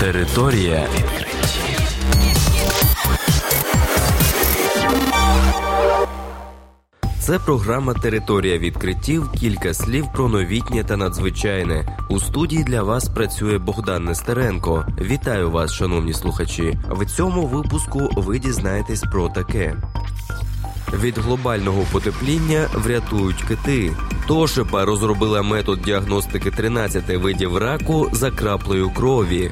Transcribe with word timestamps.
Територія 0.00 0.86
відкриттів. 0.94 1.80
Це 7.18 7.38
програма 7.38 7.94
Територія 7.94 8.58
відкриттів. 8.58 9.30
Кілька 9.32 9.74
слів 9.74 10.06
про 10.14 10.28
новітнє 10.28 10.84
та 10.84 10.96
надзвичайне. 10.96 11.98
У 12.10 12.20
студії 12.20 12.64
для 12.64 12.82
вас 12.82 13.08
працює 13.08 13.58
Богдан 13.58 14.04
Нестеренко. 14.04 14.86
Вітаю 15.00 15.50
вас, 15.50 15.72
шановні 15.72 16.14
слухачі. 16.14 16.78
В 16.90 17.06
цьому 17.06 17.46
випуску 17.46 18.10
ви 18.16 18.38
дізнаєтесь 18.38 19.02
про 19.02 19.28
таке. 19.28 19.76
Від 20.92 21.18
глобального 21.18 21.86
потепління 21.92 22.68
врятують 22.74 23.42
кити. 23.42 23.92
Тошепа 24.26 24.84
розробила 24.84 25.42
метод 25.42 25.82
діагностики 25.82 26.50
13 26.50 27.08
видів 27.08 27.56
раку 27.56 28.08
за 28.12 28.30
краплею 28.30 28.90
крові. 28.90 29.50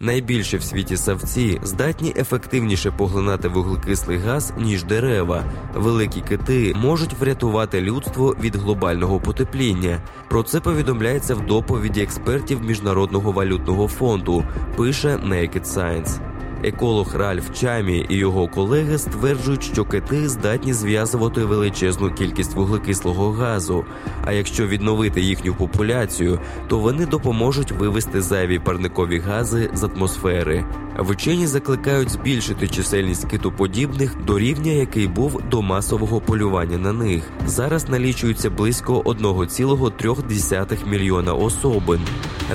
Найбільше 0.00 0.56
в 0.56 0.62
світі 0.62 0.96
савці 0.96 1.60
здатні 1.62 2.14
ефективніше 2.16 2.90
поглинати 2.90 3.48
вуглекислий 3.48 4.18
газ 4.18 4.52
ніж 4.58 4.84
дерева. 4.84 5.44
Великі 5.74 6.20
кити 6.20 6.74
можуть 6.76 7.12
врятувати 7.12 7.80
людство 7.80 8.36
від 8.40 8.56
глобального 8.56 9.20
потепління. 9.20 10.02
Про 10.28 10.42
це 10.42 10.60
повідомляється 10.60 11.34
в 11.34 11.46
доповіді 11.46 12.02
експертів 12.02 12.62
міжнародного 12.62 13.32
валютного 13.32 13.88
фонду. 13.88 14.44
Пише 14.76 15.08
Naked 15.08 15.64
Science. 15.64 16.27
Еколог 16.64 17.16
Ральф 17.16 17.60
Чамі 17.60 18.06
і 18.08 18.16
його 18.16 18.48
колеги 18.48 18.98
стверджують, 18.98 19.62
що 19.62 19.84
кити 19.84 20.28
здатні 20.28 20.72
зв'язувати 20.72 21.44
величезну 21.44 22.10
кількість 22.10 22.54
вуглекислого 22.54 23.30
газу. 23.30 23.84
А 24.24 24.32
якщо 24.32 24.66
відновити 24.66 25.20
їхню 25.20 25.54
популяцію, 25.54 26.40
то 26.68 26.78
вони 26.78 27.06
допоможуть 27.06 27.72
вивести 27.72 28.20
зайві 28.20 28.58
парникові 28.58 29.18
гази 29.18 29.70
з 29.74 29.84
атмосфери. 29.84 30.64
Вчені 30.98 31.46
закликають 31.46 32.10
збільшити 32.10 32.68
чисельність 32.68 33.24
китоподібних 33.24 34.16
до 34.24 34.38
рівня, 34.38 34.72
який 34.72 35.06
був 35.06 35.42
до 35.50 35.62
масового 35.62 36.20
полювання 36.20 36.78
на 36.78 36.92
них. 36.92 37.22
Зараз 37.46 37.88
налічується 37.88 38.50
близько 38.50 39.00
1,3 39.00 40.88
мільйона 40.88 41.32
особин. 41.34 42.00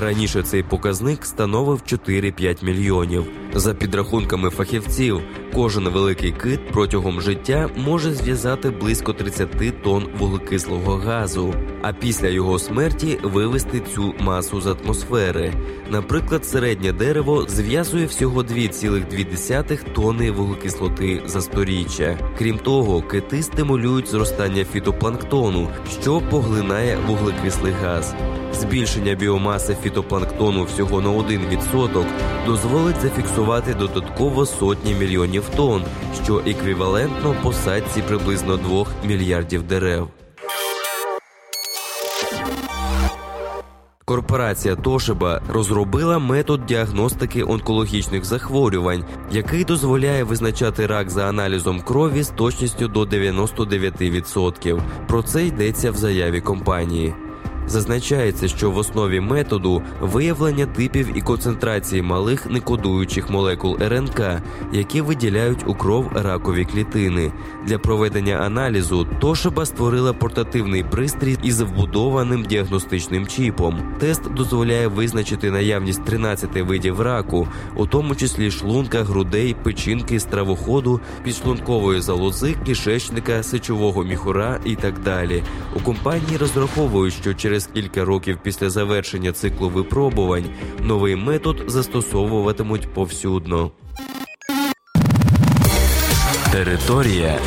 Раніше 0.00 0.42
цей 0.42 0.62
показник 0.62 1.26
становив 1.26 1.82
4-5 1.86 2.64
мільйонів. 2.64 3.24
За 3.54 3.74
підрахунками 3.74 4.50
фахівців, 4.50 5.20
кожен 5.54 5.88
великий 5.88 6.32
кит 6.32 6.60
протягом 6.72 7.20
життя 7.20 7.70
може 7.76 8.14
зв'язати 8.14 8.70
близько 8.70 9.12
30 9.12 9.82
тонн 9.82 10.08
вуглекислого 10.18 10.92
газу, 10.96 11.54
а 11.82 11.92
після 11.92 12.28
його 12.28 12.58
смерті 12.58 13.18
вивести 13.22 13.80
цю 13.94 14.14
масу 14.20 14.60
з 14.60 14.66
атмосфери. 14.66 15.52
Наприклад, 15.90 16.44
середнє 16.46 16.92
дерево 16.92 17.46
зв'язує 17.48 18.06
всього 18.06 18.42
2,2 18.42 19.92
тонни 19.92 20.30
вуглекислоти 20.30 21.22
за 21.26 21.40
сторіччя. 21.40 22.18
Крім 22.38 22.58
того, 22.58 23.02
кити 23.02 23.42
стимулюють 23.42 24.08
зростання 24.08 24.64
фітопланктону, 24.64 25.68
що 26.00 26.20
поглинає 26.30 26.98
вуглекислий 27.06 27.72
газ. 27.82 28.14
Збільшення 28.52 29.14
біомаси 29.14 29.76
фітопланктону 29.82 30.64
всього 30.64 31.00
на 31.00 31.08
1% 31.08 32.04
дозволить 32.46 33.00
зафіксувати 33.00 33.74
додатково 33.74 34.46
сотні 34.46 34.94
мільйонів 34.94 35.43
тонн, 35.48 35.82
що 36.24 36.42
еквівалентно 36.46 37.36
посадці 37.42 38.02
приблизно 38.02 38.56
2 38.56 38.86
мільярдів 39.04 39.62
дерев. 39.62 40.08
Корпорація 44.04 44.76
Тошиба 44.76 45.42
розробила 45.48 46.18
метод 46.18 46.66
діагностики 46.66 47.44
онкологічних 47.44 48.24
захворювань, 48.24 49.04
який 49.30 49.64
дозволяє 49.64 50.24
визначати 50.24 50.86
рак 50.86 51.10
за 51.10 51.28
аналізом 51.28 51.80
крові 51.80 52.22
з 52.22 52.28
точністю 52.28 52.88
до 52.88 53.02
99%. 53.02 54.80
Про 55.08 55.22
це 55.22 55.46
йдеться 55.46 55.90
в 55.90 55.96
заяві 55.96 56.40
компанії. 56.40 57.14
Зазначається, 57.66 58.48
що 58.48 58.70
в 58.70 58.76
основі 58.76 59.20
методу 59.20 59.82
виявлення 60.00 60.66
типів 60.66 61.18
і 61.18 61.20
концентрації 61.20 62.02
малих 62.02 62.50
некодуючих 62.50 63.30
молекул 63.30 63.78
РНК, 63.82 64.20
які 64.72 65.00
виділяють 65.00 65.68
у 65.68 65.74
кров 65.74 66.10
ракові 66.14 66.64
клітини. 66.64 67.32
Для 67.66 67.78
проведення 67.78 68.34
аналізу 68.34 69.06
Тошиба 69.20 69.66
створила 69.66 70.12
портативний 70.12 70.84
пристрій 70.84 71.38
із 71.42 71.60
вбудованим 71.60 72.42
діагностичним 72.42 73.26
чіпом. 73.26 73.82
Тест 73.98 74.34
дозволяє 74.34 74.88
визначити 74.88 75.50
наявність 75.50 76.04
13 76.04 76.50
видів 76.56 77.00
раку, 77.00 77.48
у 77.76 77.86
тому 77.86 78.14
числі 78.14 78.50
шлунка, 78.50 79.02
грудей, 79.02 79.56
печінки, 79.62 80.20
стравоходу, 80.20 81.00
підшлункової 81.24 82.00
залози, 82.00 82.54
кишечника, 82.66 83.42
сечового 83.42 84.04
міхура 84.04 84.60
і 84.64 84.76
так 84.76 84.98
далі. 84.98 85.42
У 85.76 85.80
компанії 85.80 86.36
розраховують, 86.36 87.14
що 87.14 87.34
через 87.34 87.53
через 87.54 87.66
кілька 87.74 88.04
років 88.04 88.38
після 88.42 88.70
завершення 88.70 89.32
циклу 89.32 89.68
випробувань 89.68 90.44
новий 90.80 91.16
метод 91.16 91.64
застосовуватимуть 91.66 92.94
повсюдно. 92.94 93.70
Територія. 96.52 97.38